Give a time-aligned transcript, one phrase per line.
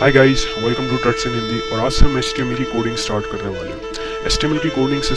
[0.00, 3.24] Hi guys welcome to Tuts in Hindi और आज से हम एच की कोडिंग स्टार्ट
[3.32, 3.78] करने वाले हैं।
[4.26, 5.14] एच की कोडिंग से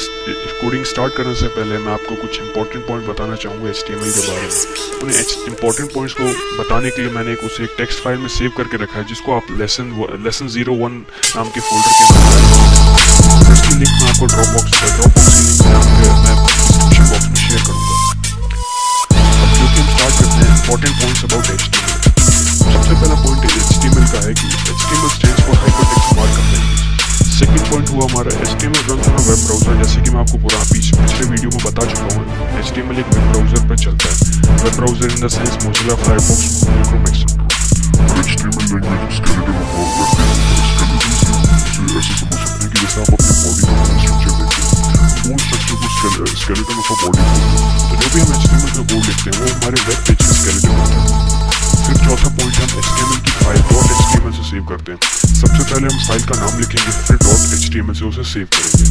[0.62, 4.41] कोडिंग स्टार्ट करने से पहले मैं आपको कुछ इंपॉर्टेंट पॉइंट बताना चाहूँगा एच के बारे
[4.41, 4.49] में।
[5.04, 6.25] उन्हें इंपॉर्टेंट पॉइंट्स को
[6.61, 9.35] बताने के लिए मैंने एक उसे एक टेक्स्ट फ़ाइल में सेव करके रखा है, जिसको
[9.35, 9.93] आप लेसन
[10.25, 11.00] लेसन ज़ीरो वन
[11.36, 15.63] नाम के फोल्डर के अंदर इसकी लिंक आपको ड्रॉप बॉक्स ड्रॉप बॉक्स की लिंक
[16.25, 17.95] मैं डिस्क्रिप्शन बॉक्स में शेयर करूँगा।
[19.43, 21.63] अब हम स्टार्ट करते हैं इंपॉर्टेंट पॉइंट्स अबाउट एच
[22.84, 26.80] सबसे पहला पॉइंट एच का है कि H T stand for hypertext markup language
[27.34, 30.59] second point हुआ हमारा H T run on web browser जैसे कि मैं आपको पूरा
[30.71, 32.23] पीछे पिछले वीडियो में बता चुका हूँ
[32.59, 34.17] एच टी एक वेब ब्राउज़र पर चलता है
[34.58, 37.39] web browser in the sense Mozilla Firefox Google Chrome etcetera
[38.20, 39.16] HTML language
[39.94, 40.44] of web
[41.95, 42.84] ऐसे समझ सकते हैं कि
[43.44, 47.23] बॉडी का स्ट्रक्चर देखते हैं बोन स्ट्रक्चर को स्केलेटन ऑफ़ अ बॉडी
[47.88, 50.72] तो जो भी हम एचटीएमएल में कोड लिखते हैं वो हमारे वेब पेज का स्केलेटन
[50.75, 51.52] होता है
[51.86, 55.00] फिर चौथा पॉइंट हम HTML की फ़ाइल डॉट एच से सेव करते हैं।
[55.34, 58.86] सबसे पहले हम फ़ाइल का नाम लिखेंगे फिर डॉट एच से उसे सेव करेंगे।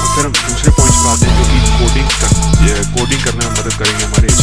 [0.00, 2.30] और फिर हम दूसरे पॉइंट पर आते हैं जो कि कोडिंग कर,
[2.96, 4.42] कोडिंग करने में मदद करेंगे हमारे एच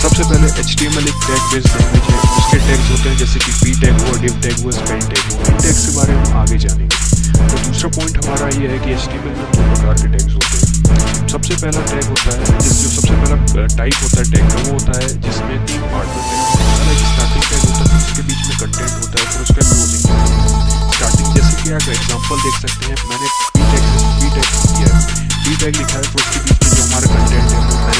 [0.00, 3.16] सबसे पहले एच टी एम एल एक टैग बेस्ड लैंग्वेज है उसके टैग्स होते हैं
[3.18, 6.14] जैसे कि पी टैग हुआ डिव टैग हुआ स्पेल टैग हुआ। इन टैग्स के बारे
[6.14, 7.09] में हम आगे जानेंगे।
[7.48, 10.54] तो दूसरा पॉइंट हमारा ये है कि एच टी में दो प्रकार के टैग्स होते
[10.56, 10.68] हैं।
[11.30, 13.36] सबसे पहला टैग होता है, जिस जो सबसे पहला
[13.76, 17.02] टाइप होता है टैग का वो होता है जिसमें तीन पार्ट होते हैं। पहला एक
[17.12, 20.04] स्टार्टिंग टैग होता है, उसके बीच में कंटेंट होता है, फिर उसका क्लोजिंग
[20.94, 23.84] स्टार्टिंग जैसे कि आप एग्ज़ाम्पल देख सकते हैं, मैंने पी टैग
[24.18, 25.00] पी टैग किया है।
[25.44, 27.99] पी टैग लिखा है तो उसके बीच में जो हमारा कंटेंट है, वो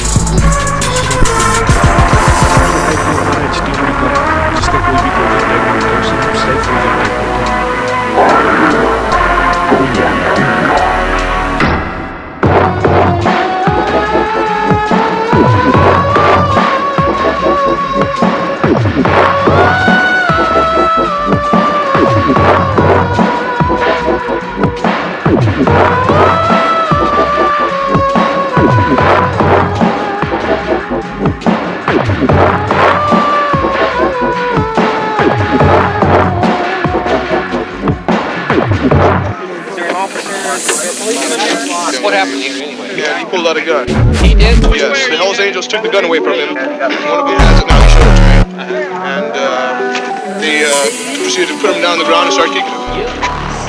[51.31, 53.07] proceeded to put him down on the ground and start kicking him.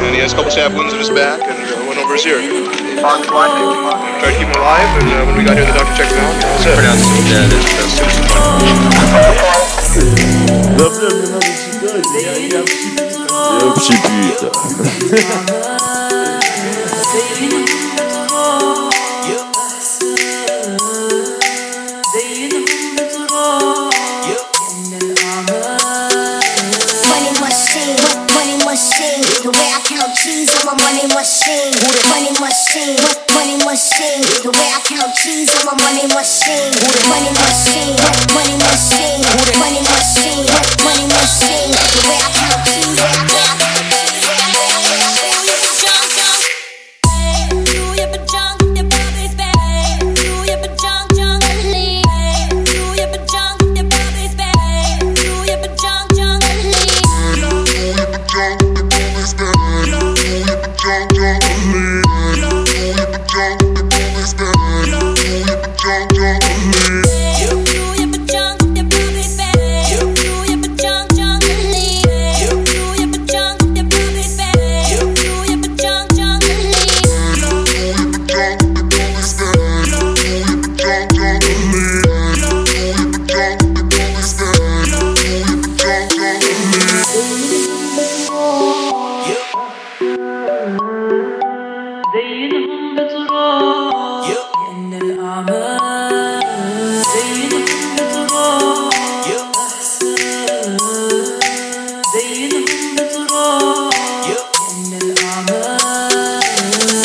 [0.02, 2.26] And he has a couple stab wounds in his back and uh, one over his
[2.26, 2.42] ear.
[2.98, 3.30] Tried to
[4.34, 6.42] keep him alive, and uh, when we got here, the doctor checked him out.
[6.42, 6.74] That's it.
[6.74, 7.54] Pronounced dead.
[13.62, 14.50] Eu te pita.
[15.62, 15.81] Money
[32.72, 32.96] machine,
[33.36, 34.24] money machine.
[34.40, 36.72] The way I count cheese on my money machine.
[37.04, 37.92] Money machine,
[38.32, 39.20] money machine.
[39.60, 40.41] Money machine,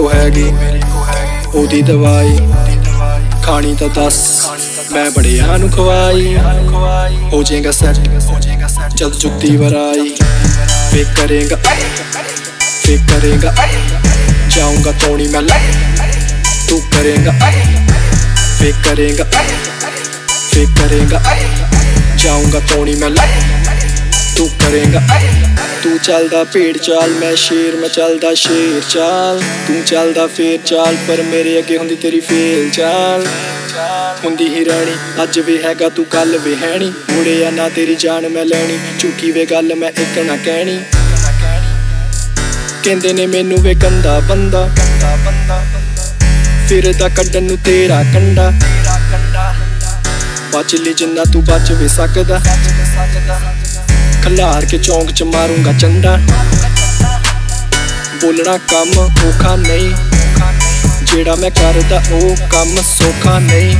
[0.05, 0.51] ਕੋ ਹੈਗੀ
[1.53, 2.37] ਉਹਦੀ ਦਵਾਈ
[3.43, 4.17] ਖਾਣੀ ਤਾਂ ਦੱਸ
[4.91, 6.35] ਮੈਂ ਬੜਿਆਂ ਨੂੰ ਖਵਾਈ
[7.33, 10.13] ਹੋ ਜਾਏਗਾ ਸੈੱਟ ਜਦ ਜੁੱਤੀ ਵਰਾਈ
[10.93, 11.57] ਵੇ ਕਰੇਗਾ
[12.87, 13.53] ਵੇ ਕਰੇਗਾ
[14.49, 15.59] ਜਾਊਂਗਾ ਤੋਣੀ ਮੈਂ ਲੈ
[16.69, 17.33] ਤੂੰ ਕਰੇਗਾ
[18.61, 19.25] ਵੇ ਕਰੇਗਾ
[20.55, 21.21] ਵੇ ਕਰੇਗਾ
[22.17, 23.27] ਜਾਊਂਗਾ ਤੋਣੀ ਮੈਂ ਲੈ
[24.35, 25.01] ਤੂੰ ਕਰੇਗਾ
[25.86, 31.22] ਤੂੰ ਚੱਲਦਾ ਭੇਡ ਚਾਲ, ਮੈਂ ਸ਼ੇਰ, ਮੈਂ ਚੱਲਦਾ ਸ਼ੇਰ ਚਾਲ। ਤੂੰ ਚੱਲਦਾ ਫੇਰ ਚਾਲ, ਪਰ
[31.22, 33.26] ਮੇਰੇ ਅੱਗੇ ਹੁੰਦੀ ਤੇਰੀ ਫੇਲ ਚਾਲ।
[34.24, 38.44] ਹੁੰਦੀ ਹੀ ਰਹਿਣੀ, ਅੱਜ ਵੀ ਹੈਗਾ ਤੂੰ, ਕੱਲ ਵੀ ਹੈਣੀ। ਮੁੜਿਆ ਨਾ ਤੇਰੀ ਜਾਨ ਮੈਂ
[38.44, 40.78] ਲੈਣੀ ਝੂਠੀ ਵੇ ਗੱਲ ਮੈਂ ਇੱਕ ਨਾ ਕਹਿਣੀ।
[42.84, 44.68] ਕਹਿੰਦੇ ਨੇ ਮੈਨੂੰ ਵੇ ਗੰਦਾ ਬੰਦਾ।
[46.68, 48.52] ਫਿਰਦਾ ਕੱਢਣ ਨੂੰ ਤੇਰਾ ਕੰਡਾ।
[50.52, 52.40] ਬਚ ਲਈ ਜਿੰਨਾ ਤੂੰ ਬਚ ਵੀ ਸਕਦਾ।
[54.26, 56.16] ਖਲਾਰ ਕੇ ਚੌਂਕ ਚ ਮਾਰੂੰਗਾ ਚੰਡਾ।
[58.22, 59.94] ਬੋਲਣਾ ਕੰਮ ਔਖਾ ਨਹੀਂ।
[61.02, 63.76] ਜਿਹੜਾ ਮੈਂ ਕਰਦਾ ਉਹ ਕੰਮ ਸੌਖਾ ਨਹੀਂ।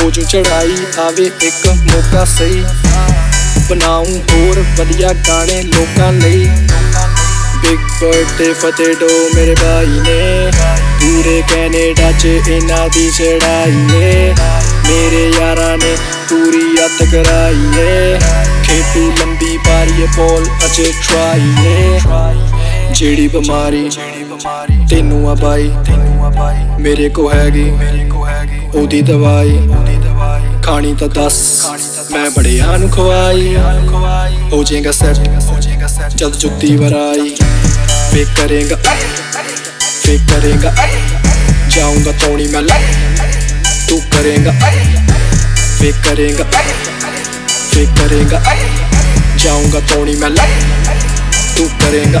[0.00, 2.64] ਹੋ ਜੂ ਚੜਾਈ ਆਵੇ ਇੱਕ ਮੌਕਾ ਸਹੀ।
[3.70, 6.44] ਬਣਾਉਂ ਹੋਰ ਵਧੀਆ ਗਾਣੇ ਲੋਕਾਂ ਲਈ।
[7.56, 10.50] ਬਿਗ ਬਰਥਡੇ ਫਤਿਹ ਡੋ ਮੇਰੇ ਭਾਈ ਨੇ।
[11.00, 14.34] ਪੂਰੇ ਕੈਨੇਡਾ ਚ ਇਹਨਾਂ ਦੀ ਚੜਾਈ ਏ
[14.88, 15.96] ਮੇਰੇ ਯਾਰਾਂ ਨੇ
[16.30, 18.18] ਪੂਰੀ ਅੱਤ ਕਰਾਈ ਏ
[18.70, 21.98] ਖੇਤੂ ਲੰਬੀ ਪਾਰੀਏ ਪੋਲ ਅਜੇ ਟਰਾਈ ਏ।
[22.94, 23.88] ਜਿਹੜੀ ਬਿਮਾਰੀ
[24.90, 25.70] ਤੈਨੂੰ ਆ ਬਾਈ,
[26.80, 27.64] ਮੇਰੇ ਕੋ ਹੈਗੀ,
[28.74, 29.58] ਉਹਦੀ ਦਵਾਈ।
[30.64, 31.40] ਖਾਣੀ ਤਾਂ ਦੱਸ,
[32.12, 33.56] ਮੈਂ ਬੜਿਆਂ ਨੂੰ ਖਵਾਈ
[34.52, 37.34] ਹੋ ਜਾਏਗਾ ਸੈੱਟ ਜਦ ਜੁੱਤੀ ਵਰਾਈ।
[38.12, 38.76] ਵੇ ਕਰੇਗਾ
[40.06, 40.74] ਵੇ ਕਰੇਗਾ,
[41.68, 42.80] ਜਾਊਂਗਾ ਤੋਣੀ ਮੈਂ ਲੈ।
[43.88, 44.54] ਤੂੰ ਕਰੇਗਾ
[45.80, 46.46] ਵੇ ਕਰੇਗਾ।
[47.86, 48.42] करेगा।
[49.36, 50.34] जाऊँगा तोड़ी मैं।
[51.56, 52.20] तू करेगा।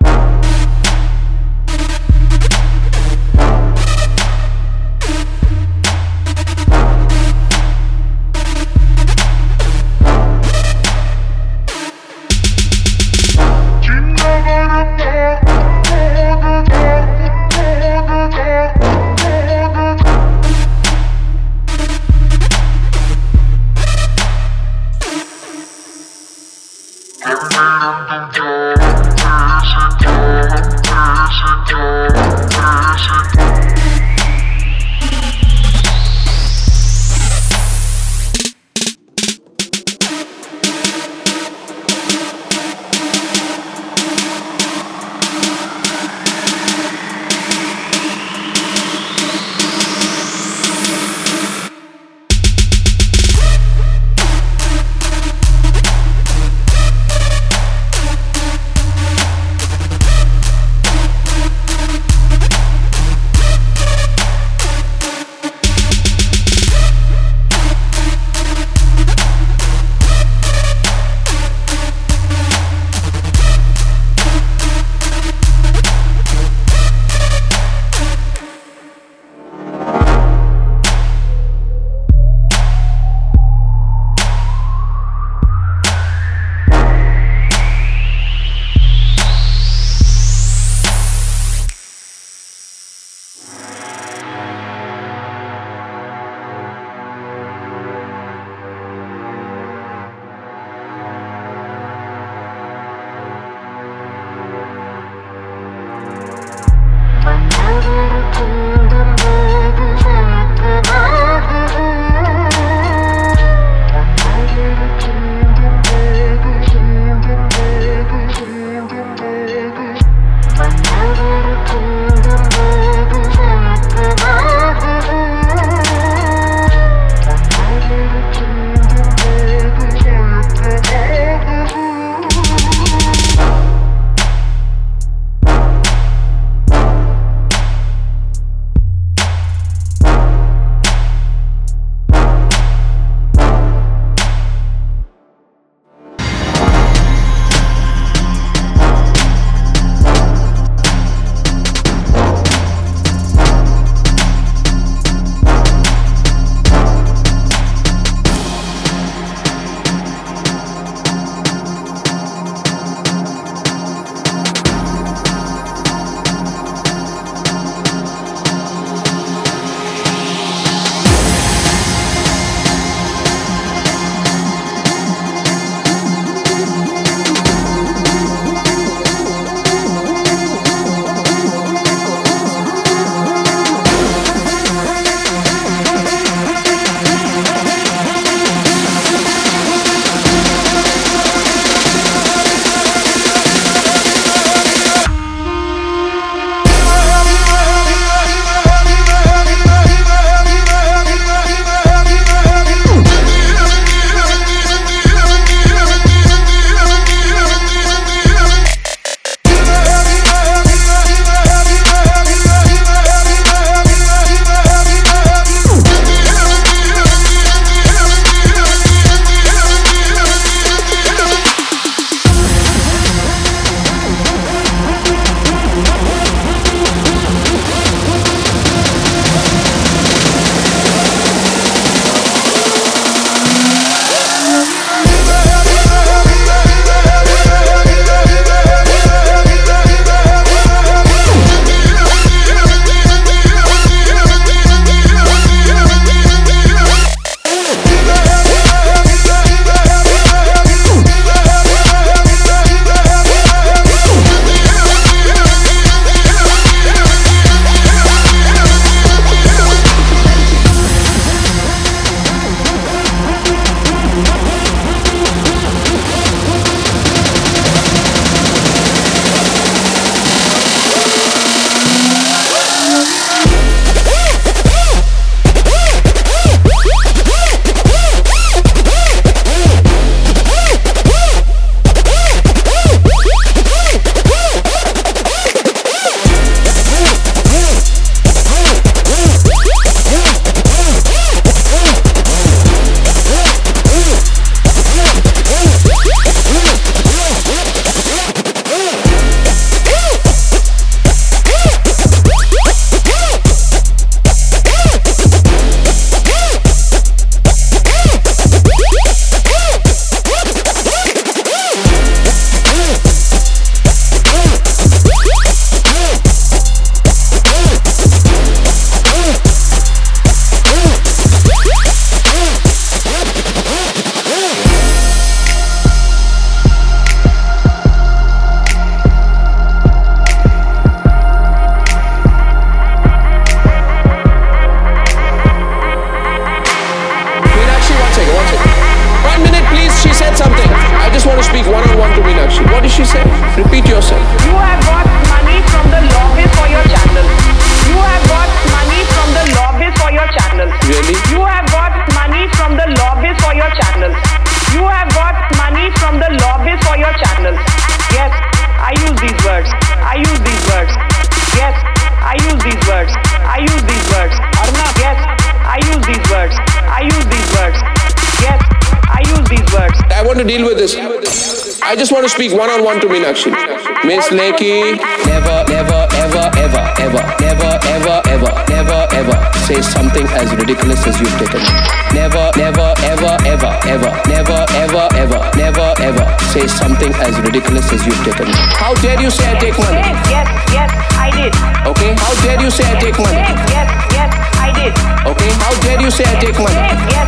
[370.51, 371.79] deal with this.
[371.81, 373.55] I just want to speak one on one to Meenakshi.
[374.03, 380.51] Miss Lakey, never, never, ever, ever, ever, never, ever, ever, never, ever say something as
[380.55, 381.63] ridiculous as you've taken.
[382.11, 388.03] Never, never, ever, ever, ever, never, ever, ever, never, ever say something as ridiculous as
[388.05, 388.47] you've taken.
[388.75, 390.03] How dare you say I take money?
[390.03, 391.51] Yes, yes, yes, I did.
[391.87, 392.11] Okay?
[392.19, 393.39] How dare you say I take money?
[393.39, 393.87] Yes, yes,
[394.19, 394.93] yes, I did.
[395.31, 395.51] Okay?
[395.63, 396.75] How dare you say I take money?
[396.75, 397.20] Yes, yes, yes, I did.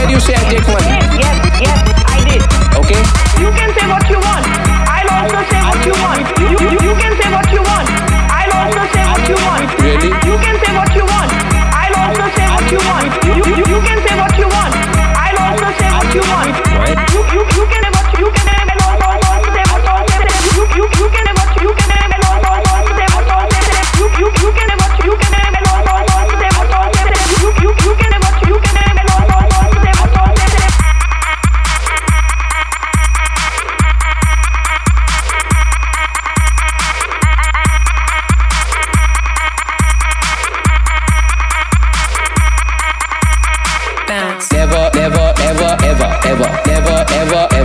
[0.00, 0.12] Okay?
[0.12, 0.86] You say I take money?
[0.86, 1.49] Yes, yes,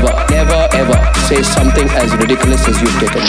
[0.06, 3.22] ever, ever, never, ever say something as ridiculous as you've taken.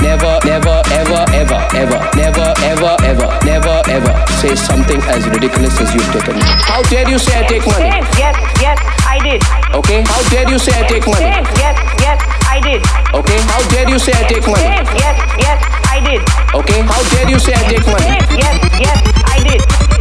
[0.00, 5.92] Never, never, ever, ever, ever, never, ever, ever, never, ever say something as ridiculous as
[5.94, 6.36] you've taken.
[6.40, 7.84] How dare you say I take money?
[7.84, 9.42] Yes, yes, yes, I did.
[9.74, 10.02] Okay?
[10.06, 11.24] How dare you say I take money?
[11.24, 12.18] Yes, yes, yes,
[12.48, 12.80] I did.
[13.14, 13.40] Okay?
[13.46, 14.62] How dare you say I take money?
[14.62, 15.58] Yes, yes, yes,
[15.90, 16.22] I did.
[16.54, 16.80] Okay?
[16.82, 18.04] How dare you say I take money?
[18.04, 19.91] Yes, yes, yes, I did.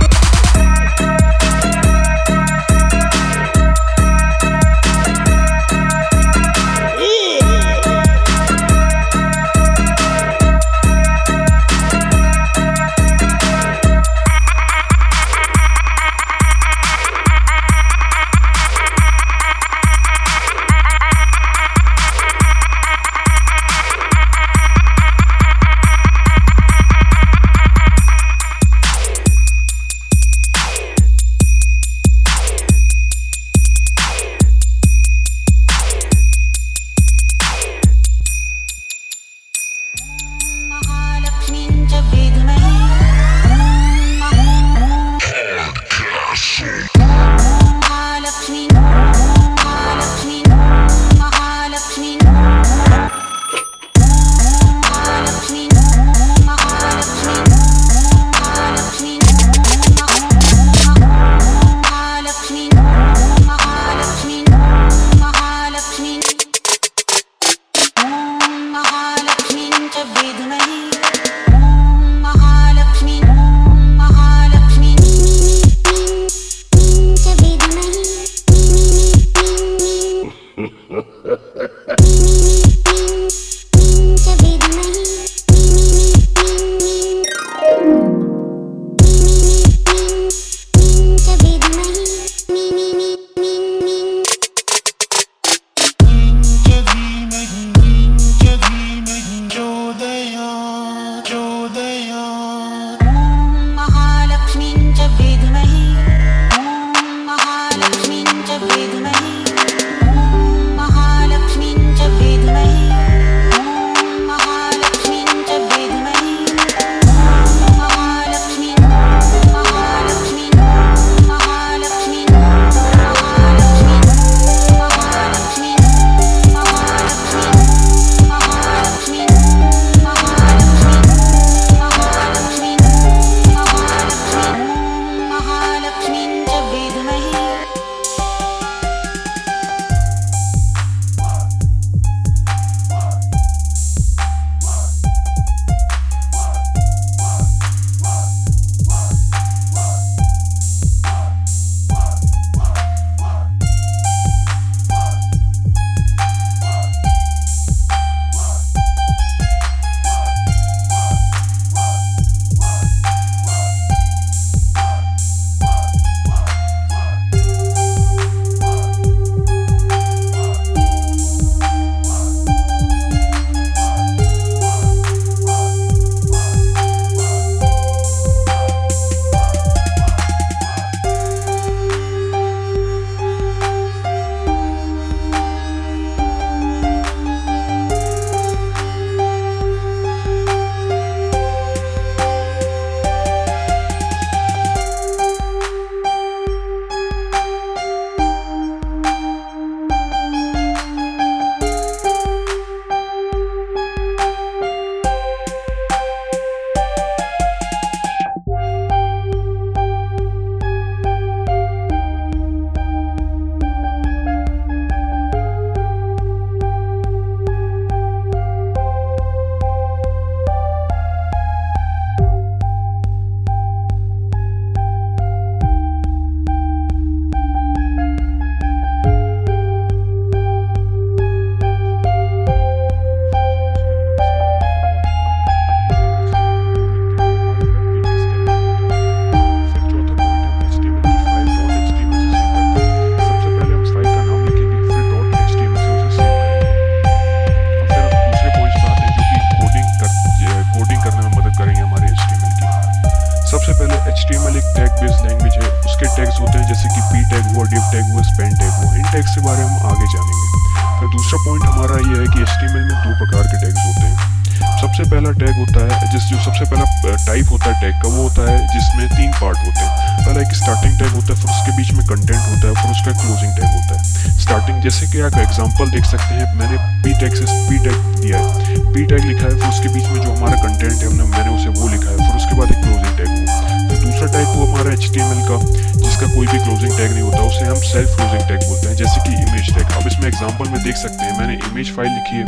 [274.71, 278.37] Starting जैसे कि आप example देख सकते हैं, मैंने P tag से P tag दिया
[278.39, 281.69] है। पी टैग लिखा है, फिर उसके बीच में जो हमारा कंटेंट है मैंने उसे
[281.79, 284.93] वो लिखा है, फिर उसके बाद एक क्लोजिंग टैग हुआ। फिर दूसरा टैग हुआ हमारा
[284.93, 285.05] एच
[285.49, 285.57] का,
[286.01, 289.17] जिसका कोई भी क्लोजिंग टैग नहीं होता, उसे हम सेल्फ क्लोजिंग टैग बोलते हैं, जैसे
[289.27, 292.47] कि इमेज टैग अब इसमें एग्ज़ाम्पल में देख सकते हैं, मैंने इमेज फ़ाइल लिखी है।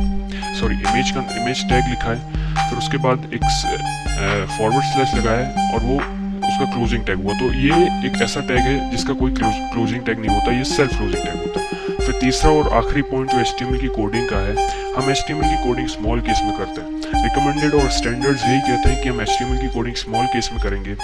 [0.60, 3.44] सॉरी इमेज का इमेज टैग लिखा है। फिर उसके बाद एक
[4.58, 6.02] फॉरवर्ड स्लैश लगाया है, और वो
[6.54, 10.30] उसका क्लोजिंग टैग हुआ। तो ये एक ऐसा टैग है जिसका कोई क्लोजिंग टैग नहीं
[10.30, 13.88] होता, ये सेल्फ क्लोजिंग टैग होता है। फिर तीसरा और आखिरी पॉइंट जो HTML की
[13.88, 14.56] कोडिंग का है,
[14.94, 19.04] हम एच की कोडिंग स्मॉल केस में करते हैं। रिकमेंडेड और स्टैंडर्ड्स यही कहते हैं
[19.04, 20.96] कि हम HTML की कोडिंग स्मॉल केस में करेंगे।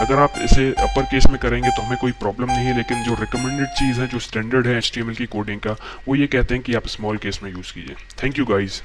[0.00, 3.14] अगर आप इसे अपर केस में करेंगे तो हमें कोई प्रॉब्लम नहीं है, लेकिन जो
[3.14, 5.76] रिकमेंडेड चीज़ है, जो स्टैंडर्ड है HTML की कोडिंग का,
[6.08, 8.80] वो ये कहते हैं कि आप स्मॉल केस में यूज़ कीजिए। Thank you guys